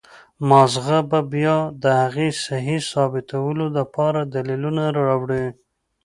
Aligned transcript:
مازغه 0.49 0.97
به 1.09 1.19
بيا 1.33 1.57
د 1.83 1.85
هغې 2.01 2.29
سهي 2.45 2.77
ثابتولو 2.91 3.65
د 3.75 3.77
پاره 3.93 4.21
دليلونه 4.35 4.83
راوړي 4.99 5.45